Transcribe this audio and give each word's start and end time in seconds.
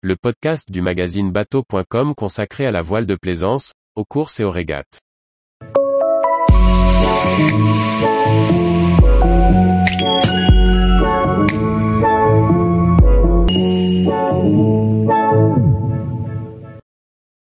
le 0.00 0.14
podcast 0.14 0.70
du 0.70 0.80
magazine 0.80 1.32
bateau.com 1.32 2.14
consacré 2.14 2.64
à 2.66 2.70
la 2.70 2.82
voile 2.82 3.04
de 3.04 3.16
plaisance, 3.16 3.72
aux 3.96 4.04
courses 4.04 4.38
et 4.38 4.44
aux 4.44 4.50
régates. 4.50 5.00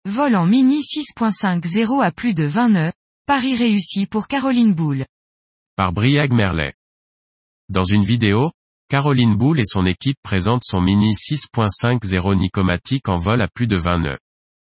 Vol 0.06 0.34
en 0.34 0.46
Mini 0.46 0.80
6.50 0.80 2.02
à 2.02 2.10
plus 2.12 2.32
de 2.32 2.44
20 2.44 2.68
nœuds, 2.70 2.92
Paris 3.26 3.56
réussi 3.56 4.06
pour 4.06 4.26
Caroline 4.26 4.72
Boulle. 4.72 5.04
Par 5.76 5.92
Briag 5.92 6.32
Merlet. 6.32 6.72
Dans 7.68 7.84
une 7.84 8.04
vidéo, 8.04 8.50
Caroline 8.90 9.36
Boulle 9.36 9.60
et 9.60 9.66
son 9.66 9.84
équipe 9.84 10.16
présentent 10.22 10.64
son 10.64 10.80
Mini 10.80 11.12
6.50 11.12 12.38
Nicomatique 12.38 13.10
en 13.10 13.18
vol 13.18 13.42
à 13.42 13.48
plus 13.48 13.66
de 13.66 13.76
20 13.76 13.98
nœuds. 13.98 14.18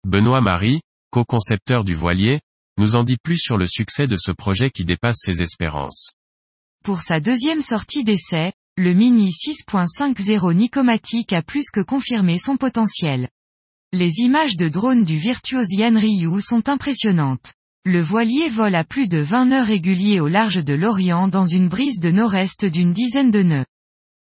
Benoît 0.04 0.42
Marie, 0.42 0.82
co-concepteur 1.12 1.84
du 1.84 1.94
voilier, 1.94 2.40
nous 2.80 2.96
en 2.96 3.04
dit 3.04 3.18
plus 3.22 3.38
sur 3.38 3.56
le 3.56 3.68
succès 3.68 4.08
de 4.08 4.16
ce 4.18 4.32
projet 4.32 4.72
qui 4.72 4.84
dépasse 4.84 5.18
ses 5.20 5.44
espérances. 5.44 6.14
Pour 6.84 7.02
sa 7.02 7.20
deuxième 7.20 7.62
sortie 7.62 8.04
d'essai, 8.04 8.52
le 8.78 8.94
Mini 8.94 9.30
6.50 9.30 10.56
Nicomatique 10.56 11.32
a 11.32 11.44
plus 11.44 11.70
que 11.70 11.82
confirmé 11.82 12.40
son 12.40 12.58
potentiel. 12.58 13.30
Les 13.94 14.22
images 14.22 14.58
de 14.58 14.70
drone 14.70 15.04
du 15.04 15.18
virtuose 15.18 15.70
Yan 15.70 16.00
Ryu 16.00 16.42
sont 16.42 16.68
impressionnantes. 16.68 17.54
Le 17.86 18.02
voilier 18.02 18.50
vole 18.50 18.74
à 18.74 18.84
plus 18.84 19.08
de 19.08 19.20
20 19.20 19.46
nœuds 19.46 19.64
réguliers 19.64 20.20
au 20.20 20.28
large 20.28 20.66
de 20.66 20.74
l'Orient 20.74 21.28
dans 21.28 21.46
une 21.46 21.70
brise 21.70 22.00
de 22.00 22.10
nord-est 22.10 22.66
d'une 22.66 22.94
dizaine 22.94 23.30
de 23.30 23.44
nœuds. 23.44 23.66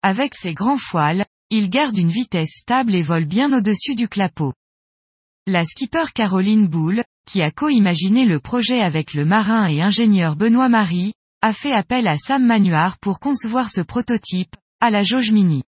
Avec 0.04 0.34
ses 0.34 0.56
grands 0.56 0.78
foiles, 0.78 1.26
il 1.52 1.70
garde 1.70 1.96
une 1.96 2.10
vitesse 2.10 2.56
stable 2.62 2.96
et 2.96 3.04
vole 3.04 3.26
bien 3.26 3.54
au-dessus 3.56 3.94
du 3.94 4.08
clapot. 4.08 4.54
La 5.46 5.64
skipper 5.64 6.06
Caroline 6.16 6.68
Boulle, 6.68 7.04
qui 7.28 7.44
a 7.44 7.52
co-imaginé 7.52 8.26
le 8.26 8.40
projet 8.40 8.82
avec 8.82 9.14
le 9.14 9.26
marin 9.26 9.68
et 9.68 9.82
ingénieur 9.82 10.36
Benoît 10.36 10.70
Marie, 10.70 11.14
a 11.44 11.54
fait 11.54 11.72
appel 11.72 12.08
à 12.08 12.18
Sam 12.18 12.44
Manuard 12.44 12.98
pour 13.00 13.20
concevoir 13.20 13.70
ce 13.70 13.82
prototype, 13.82 14.56
à 14.80 14.90
la 14.90 15.04
jauge 15.04 15.32
mini. 15.32 15.62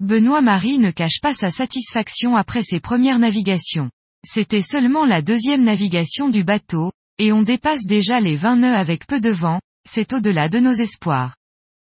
Benoît 0.00 0.42
Marie 0.42 0.78
ne 0.78 0.90
cache 0.90 1.20
pas 1.22 1.32
sa 1.32 1.50
satisfaction 1.50 2.36
après 2.36 2.62
ses 2.62 2.80
premières 2.80 3.18
navigations. 3.18 3.90
C'était 4.26 4.62
seulement 4.62 5.06
la 5.06 5.22
deuxième 5.22 5.64
navigation 5.64 6.28
du 6.28 6.44
bateau, 6.44 6.92
et 7.18 7.32
on 7.32 7.42
dépasse 7.42 7.86
déjà 7.86 8.20
les 8.20 8.36
20 8.36 8.56
nœuds 8.56 8.76
avec 8.76 9.06
peu 9.06 9.20
de 9.20 9.30
vent, 9.30 9.60
c'est 9.88 10.12
au-delà 10.12 10.48
de 10.48 10.58
nos 10.58 10.72
espoirs. 10.72 11.36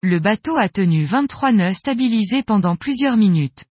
Le 0.06 0.18
bateau 0.18 0.58
a 0.58 0.68
tenu 0.68 1.02
23 1.02 1.52
nœuds 1.52 1.72
stabilisés 1.72 2.42
pendant 2.42 2.76
plusieurs 2.76 3.16
minutes. 3.16 3.64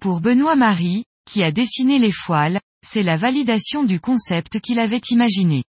Pour 0.00 0.22
Benoît 0.22 0.56
Marie, 0.56 1.04
qui 1.26 1.42
a 1.42 1.52
dessiné 1.52 1.98
les 1.98 2.12
foiles, 2.12 2.62
c'est 2.82 3.02
la 3.02 3.18
validation 3.18 3.84
du 3.84 4.00
concept 4.00 4.58
qu'il 4.60 4.78
avait 4.78 5.02
imaginé. 5.10 5.62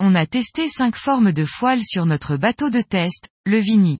On 0.00 0.16
a 0.16 0.26
testé 0.26 0.68
cinq 0.68 0.96
formes 0.96 1.30
de 1.30 1.44
foiles 1.44 1.84
sur 1.84 2.06
notre 2.06 2.36
bateau 2.36 2.70
de 2.70 2.80
test, 2.80 3.28
le 3.46 3.58
Vini. 3.58 3.98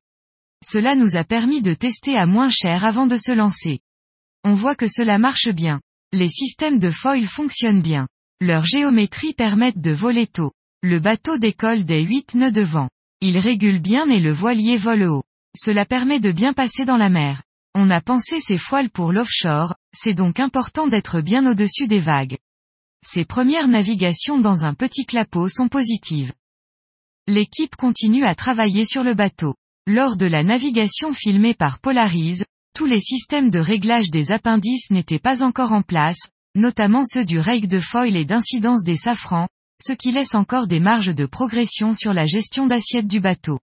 Cela 0.66 0.96
nous 0.96 1.14
a 1.14 1.22
permis 1.22 1.62
de 1.62 1.74
tester 1.74 2.16
à 2.16 2.26
moins 2.26 2.50
cher 2.50 2.84
avant 2.84 3.06
de 3.06 3.16
se 3.16 3.30
lancer. 3.30 3.78
On 4.42 4.54
voit 4.54 4.74
que 4.74 4.88
cela 4.88 5.18
marche 5.18 5.48
bien. 5.48 5.80
Les 6.10 6.28
systèmes 6.28 6.80
de 6.80 6.90
foil 6.90 7.24
fonctionnent 7.26 7.82
bien. 7.82 8.08
Leur 8.40 8.64
géométrie 8.64 9.32
permettent 9.32 9.80
de 9.80 9.92
voler 9.92 10.26
tôt. 10.26 10.50
Le 10.82 10.98
bateau 10.98 11.38
décolle 11.38 11.84
des 11.84 12.02
8 12.02 12.34
nœuds 12.34 12.50
de 12.50 12.62
vent. 12.62 12.88
Il 13.26 13.38
régule 13.38 13.80
bien 13.80 14.10
et 14.10 14.20
le 14.20 14.32
voilier 14.32 14.76
vole 14.76 15.04
haut. 15.04 15.22
Cela 15.56 15.86
permet 15.86 16.20
de 16.20 16.30
bien 16.30 16.52
passer 16.52 16.84
dans 16.84 16.98
la 16.98 17.08
mer. 17.08 17.42
On 17.74 17.88
a 17.88 18.02
pensé 18.02 18.38
ces 18.38 18.58
foiles 18.58 18.90
pour 18.90 19.14
l'offshore, 19.14 19.76
c'est 19.96 20.12
donc 20.12 20.40
important 20.40 20.88
d'être 20.88 21.22
bien 21.22 21.46
au-dessus 21.50 21.86
des 21.86 22.00
vagues. 22.00 22.36
Ces 23.02 23.24
premières 23.24 23.66
navigations 23.66 24.38
dans 24.38 24.64
un 24.64 24.74
petit 24.74 25.06
clapot 25.06 25.48
sont 25.48 25.68
positives. 25.68 26.34
L'équipe 27.26 27.76
continue 27.76 28.26
à 28.26 28.34
travailler 28.34 28.84
sur 28.84 29.02
le 29.02 29.14
bateau. 29.14 29.54
Lors 29.86 30.18
de 30.18 30.26
la 30.26 30.42
navigation 30.42 31.14
filmée 31.14 31.54
par 31.54 31.78
Polarise, 31.78 32.44
tous 32.74 32.84
les 32.84 33.00
systèmes 33.00 33.48
de 33.48 33.58
réglage 33.58 34.10
des 34.10 34.32
appendices 34.32 34.90
n'étaient 34.90 35.18
pas 35.18 35.42
encore 35.42 35.72
en 35.72 35.80
place, 35.80 36.20
notamment 36.56 37.06
ceux 37.06 37.24
du 37.24 37.38
rake 37.38 37.68
de 37.68 37.80
foil 37.80 38.16
et 38.16 38.26
d'incidence 38.26 38.84
des 38.84 38.96
safrans, 38.96 39.48
ce 39.86 39.92
qui 39.92 40.12
laisse 40.12 40.34
encore 40.34 40.66
des 40.66 40.80
marges 40.80 41.14
de 41.14 41.26
progression 41.26 41.92
sur 41.92 42.14
la 42.14 42.24
gestion 42.24 42.66
d'assiette 42.66 43.06
du 43.06 43.20
bateau. 43.20 43.58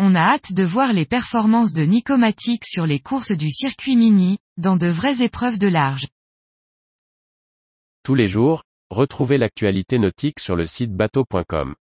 On 0.00 0.16
a 0.16 0.20
hâte 0.20 0.52
de 0.52 0.64
voir 0.64 0.92
les 0.92 1.04
performances 1.06 1.72
de 1.72 1.82
Nicomatic 1.84 2.66
sur 2.66 2.84
les 2.84 2.98
courses 2.98 3.30
du 3.30 3.48
circuit 3.48 3.94
mini, 3.94 4.38
dans 4.56 4.76
de 4.76 4.88
vraies 4.88 5.22
épreuves 5.22 5.58
de 5.58 5.68
large. 5.68 6.08
Tous 8.02 8.16
les 8.16 8.26
jours, 8.26 8.64
retrouvez 8.90 9.38
l'actualité 9.38 10.00
nautique 10.00 10.40
sur 10.40 10.56
le 10.56 10.66
site 10.66 10.92
bateau.com. 10.92 11.76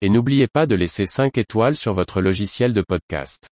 Et 0.00 0.08
n'oubliez 0.08 0.46
pas 0.46 0.66
de 0.66 0.76
laisser 0.76 1.06
5 1.06 1.36
étoiles 1.36 1.76
sur 1.76 1.94
votre 1.94 2.20
logiciel 2.20 2.74
de 2.74 2.82
podcast. 2.82 3.48